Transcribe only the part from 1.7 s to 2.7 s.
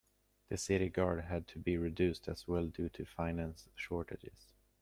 reduced as well